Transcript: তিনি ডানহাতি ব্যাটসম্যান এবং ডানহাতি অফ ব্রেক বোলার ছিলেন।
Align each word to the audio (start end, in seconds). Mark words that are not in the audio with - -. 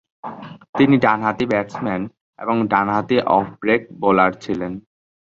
তিনি 0.77 0.95
ডানহাতি 0.97 1.45
ব্যাটসম্যান 1.45 2.01
এবং 2.39 2.55
ডানহাতি 2.67 3.17
অফ 3.35 3.45
ব্রেক 3.61 3.81
বোলার 4.01 4.31
ছিলেন। 4.43 4.73